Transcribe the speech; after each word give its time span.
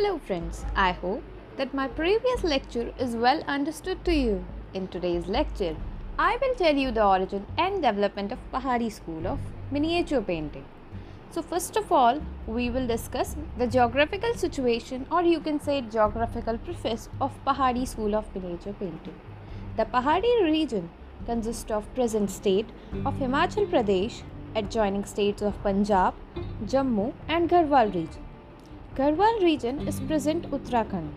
Hello 0.00 0.18
friends, 0.26 0.64
I 0.74 0.92
hope 0.92 1.22
that 1.58 1.74
my 1.74 1.86
previous 1.86 2.42
lecture 2.42 2.94
is 2.98 3.14
well 3.14 3.42
understood 3.46 4.02
to 4.06 4.14
you. 4.14 4.42
In 4.72 4.88
today's 4.88 5.26
lecture, 5.26 5.76
I 6.18 6.38
will 6.40 6.54
tell 6.54 6.74
you 6.74 6.90
the 6.90 7.04
origin 7.04 7.44
and 7.58 7.82
development 7.82 8.32
of 8.32 8.38
Pahari 8.50 8.90
school 8.90 9.26
of 9.26 9.38
miniature 9.70 10.22
painting. 10.22 10.64
So 11.32 11.42
first 11.42 11.76
of 11.76 11.92
all, 11.92 12.22
we 12.46 12.70
will 12.70 12.86
discuss 12.86 13.36
the 13.58 13.66
geographical 13.66 14.32
situation 14.32 15.04
or 15.12 15.20
you 15.20 15.38
can 15.38 15.60
say 15.60 15.82
geographical 15.82 16.56
preface 16.56 17.10
of 17.20 17.36
Pahari 17.44 17.86
school 17.86 18.14
of 18.14 18.34
miniature 18.34 18.72
painting. 18.80 19.20
The 19.76 19.84
Pahari 19.84 20.32
region 20.44 20.88
consists 21.26 21.70
of 21.70 21.94
present 21.94 22.30
state 22.30 22.70
of 23.04 23.16
Himachal 23.16 23.68
Pradesh, 23.68 24.22
adjoining 24.56 25.04
states 25.04 25.42
of 25.42 25.62
Punjab, 25.62 26.14
Jammu 26.64 27.12
and 27.28 27.50
Garhwal 27.50 27.94
region. 27.94 28.29
Garhwal 28.96 29.40
region 29.40 29.86
is 29.86 29.96
mm-hmm. 29.96 30.08
present 30.08 30.50
Uttarakhand. 30.50 31.10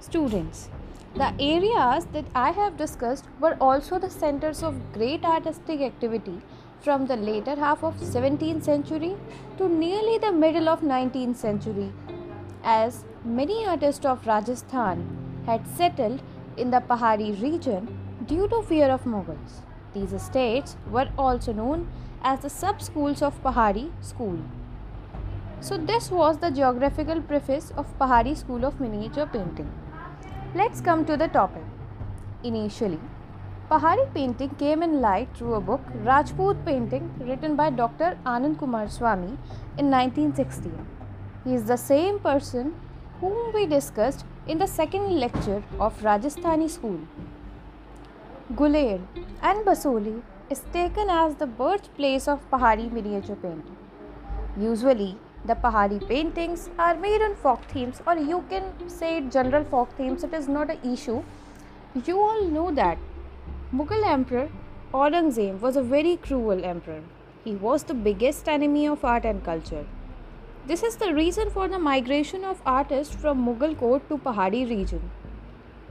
Students, 0.00 0.68
the 1.14 1.32
areas 1.40 2.06
that 2.12 2.26
I 2.34 2.50
have 2.50 2.76
discussed 2.76 3.24
were 3.40 3.56
also 3.58 3.98
the 3.98 4.10
centers 4.10 4.62
of 4.62 4.92
great 4.92 5.24
artistic 5.24 5.80
activity 5.80 6.42
from 6.80 7.06
the 7.06 7.16
later 7.16 7.54
half 7.56 7.82
of 7.82 7.96
17th 7.96 8.64
century 8.64 9.16
to 9.56 9.66
nearly 9.66 10.18
the 10.18 10.30
middle 10.30 10.68
of 10.68 10.82
19th 10.82 11.36
century 11.36 11.90
as 12.62 13.06
many 13.24 13.64
artists 13.66 14.04
of 14.04 14.26
Rajasthan 14.26 15.06
had 15.46 15.66
settled 15.78 16.22
in 16.58 16.70
the 16.70 16.80
Pahari 16.80 17.30
region 17.40 17.88
due 18.26 18.46
to 18.48 18.60
fear 18.60 18.90
of 18.90 19.04
Mughals. 19.04 19.62
These 19.94 20.12
estates 20.12 20.76
were 20.90 21.08
also 21.16 21.54
known 21.54 21.88
as 22.22 22.40
the 22.40 22.50
sub 22.50 22.82
schools 22.82 23.22
of 23.22 23.42
Pahari 23.42 23.90
school. 24.02 24.38
So, 25.66 25.78
this 25.78 26.10
was 26.10 26.36
the 26.36 26.50
geographical 26.50 27.22
preface 27.22 27.72
of 27.78 27.86
Pahari 27.98 28.36
School 28.36 28.66
of 28.66 28.80
Miniature 28.80 29.24
Painting. 29.24 29.70
Let's 30.54 30.82
come 30.82 31.06
to 31.06 31.16
the 31.16 31.28
topic. 31.28 31.62
Initially, 32.42 33.00
Pahari 33.70 34.04
painting 34.12 34.50
came 34.56 34.82
in 34.82 35.00
light 35.00 35.34
through 35.34 35.54
a 35.54 35.62
book, 35.62 35.80
Rajput 36.02 36.66
Painting, 36.66 37.10
written 37.18 37.56
by 37.56 37.70
Dr. 37.70 38.18
Anand 38.26 38.56
Coomaraswamy 38.56 39.38
in 39.78 39.90
1960. 39.90 40.70
He 41.44 41.54
is 41.54 41.64
the 41.64 41.78
same 41.78 42.18
person 42.18 42.74
whom 43.22 43.54
we 43.54 43.64
discussed 43.64 44.26
in 44.46 44.58
the 44.58 44.66
second 44.66 45.18
lecture 45.18 45.62
of 45.80 45.98
Rajasthani 46.02 46.68
school. 46.68 47.00
Guler 48.52 49.00
and 49.40 49.64
Basoli 49.64 50.20
is 50.50 50.62
taken 50.74 51.08
as 51.08 51.36
the 51.36 51.46
birthplace 51.46 52.28
of 52.28 52.50
Pahari 52.50 52.92
miniature 52.92 53.36
painting. 53.36 53.78
Usually, 54.60 55.16
the 55.46 55.54
Pahari 55.54 56.06
paintings 56.08 56.70
are 56.78 56.96
made 56.96 57.20
on 57.20 57.34
folk 57.36 57.62
themes, 57.68 58.00
or 58.06 58.16
you 58.16 58.44
can 58.48 58.88
say 58.88 59.20
general 59.20 59.64
folk 59.64 59.96
themes, 59.96 60.24
it 60.24 60.32
is 60.32 60.48
not 60.48 60.70
an 60.70 60.92
issue. 60.92 61.22
You 62.04 62.18
all 62.18 62.44
know 62.44 62.70
that 62.72 62.98
Mughal 63.72 64.06
Emperor 64.06 64.48
Aurangzeb 64.94 65.60
was 65.60 65.76
a 65.76 65.82
very 65.82 66.16
cruel 66.16 66.64
emperor. 66.64 67.02
He 67.44 67.56
was 67.56 67.82
the 67.82 67.94
biggest 67.94 68.48
enemy 68.48 68.86
of 68.86 69.04
art 69.04 69.24
and 69.24 69.44
culture. 69.44 69.84
This 70.66 70.82
is 70.82 70.96
the 70.96 71.12
reason 71.12 71.50
for 71.50 71.68
the 71.68 71.78
migration 71.78 72.44
of 72.44 72.62
artists 72.64 73.14
from 73.14 73.44
Mughal 73.44 73.76
court 73.76 74.08
to 74.08 74.16
Pahari 74.16 74.68
region. 74.70 75.10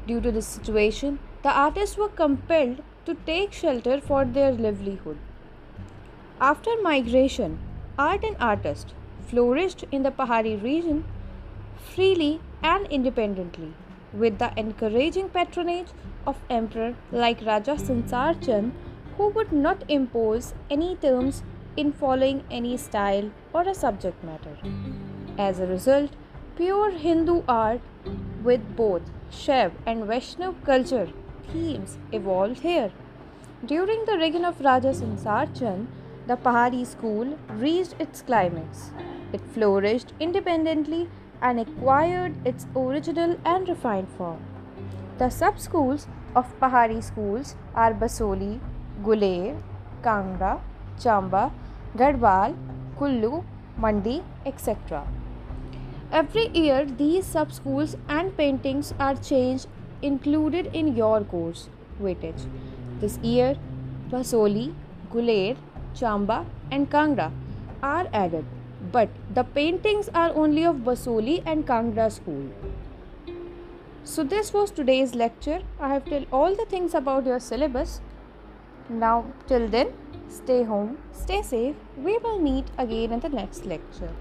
Due 0.08 0.22
to 0.22 0.32
this 0.32 0.48
situation, 0.48 1.20
the 1.44 1.52
artists 1.52 1.98
were 1.98 2.10
compelled 2.10 2.82
to 3.06 3.14
take 3.28 3.54
shelter 3.54 4.02
for 4.02 4.26
their 4.26 4.52
livelihood. 4.52 5.18
After 6.40 6.72
migration, 6.82 7.60
art 8.00 8.24
and 8.24 8.36
artists 8.40 8.94
flourished 9.28 9.86
in 9.92 10.04
the 10.04 10.12
Pahari 10.12 10.62
region 10.64 11.04
freely 11.94 12.42
and 12.62 12.88
independently 12.88 13.74
with 14.14 14.38
the 14.40 14.52
encouraging 14.58 15.30
patronage 15.30 15.88
of 16.26 16.40
emperor 16.50 16.96
like 17.12 17.46
Raja 17.46 17.76
Sansar 17.76 18.34
Chand 18.46 18.74
who 19.18 19.30
would 19.30 19.52
not 19.52 19.84
impose 19.90 20.54
any 20.70 20.96
terms 20.96 21.44
in 21.78 21.92
following 21.92 22.44
any 22.52 22.78
style 22.78 23.32
or 23.54 23.62
a 23.64 23.74
subject 23.74 24.24
matter. 24.24 24.58
As 25.38 25.60
a 25.60 25.68
result, 25.68 26.12
pure 26.56 26.92
Hindu 26.92 27.44
art 27.48 27.82
with 28.44 28.76
both 28.76 29.02
Shaiv 29.32 29.72
and 29.86 30.04
Vaishnav 30.04 30.64
culture 30.64 31.10
themes 31.52 31.98
evolved 32.12 32.60
here. 32.60 32.92
During 33.66 34.06
the 34.06 34.18
reign 34.18 34.46
of 34.46 34.60
Raja 34.62 34.90
Sansar 34.90 35.48
Chand, 35.58 35.88
the 36.28 36.38
Pahari 36.38 36.86
school 36.86 37.38
reached 37.50 37.96
its 38.00 38.22
climax. 38.22 38.92
It 39.34 39.42
flourished 39.54 40.14
independently 40.20 41.10
and 41.42 41.60
acquired 41.60 42.36
its 42.46 42.68
original 42.76 43.38
and 43.44 43.68
refined 43.68 44.08
form. 44.18 44.40
The 45.18 45.30
sub 45.30 45.60
schools 45.60 46.08
of 46.36 46.54
Pahari 46.60 47.04
schools 47.04 47.56
are 47.76 47.94
Basoli, 47.94 48.60
Guler, 49.04 49.62
Kangra, 50.04 50.62
Chamba, 51.00 51.52
Garhwal, 51.98 52.56
Kullu, 52.98 53.44
Mandi, 53.78 54.24
etc. 54.46 55.06
Every 56.12 56.48
year, 56.50 56.86
these 56.86 57.26
sub 57.26 57.52
schools 57.52 57.98
and 58.08 58.36
paintings 58.38 58.94
are 59.00 59.16
changed, 59.16 59.68
included 60.02 60.68
in 60.74 60.96
your 60.96 61.22
course 61.24 61.70
weightage. 62.02 62.46
This 63.00 63.18
year, 63.18 63.56
Basoli, 64.10 64.74
Guler, 65.12 65.58
Chamba, 65.96 66.46
and 66.72 66.90
Kangra 66.90 67.32
are 67.82 68.08
added, 68.14 68.46
but 68.92 69.10
the 69.34 69.44
paintings 69.44 70.10
are 70.14 70.32
only 70.36 70.66
of 70.66 70.78
Basoli 70.78 71.42
and 71.46 71.66
Kangra 71.66 72.12
school. 72.12 72.50
So, 74.04 74.24
this 74.24 74.52
was 74.54 74.72
today's 74.72 75.16
lecture. 75.16 75.62
I 75.80 75.94
have 75.94 76.06
told 76.06 76.28
all 76.32 76.56
the 76.56 76.66
things 76.66 76.94
about 76.94 77.26
your 77.26 77.40
syllabus. 77.40 78.02
Now, 78.90 79.26
till 79.48 79.70
then, 79.70 79.94
stay 80.28 80.64
home, 80.64 80.98
stay 81.14 81.42
safe. 81.42 81.76
We 81.98 82.18
will 82.18 82.40
meet 82.40 82.66
again 82.78 83.14
in 83.14 83.22
the 83.22 83.30
next 83.30 83.66
lecture. 83.66 84.12